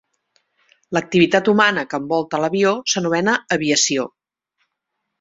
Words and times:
L'activitat 0.97 1.51
humana 1.53 1.85
que 1.93 2.01
envolta 2.05 2.41
l'avió 2.47 2.75
s'anomena 2.95 3.39
aviació. 3.61 4.11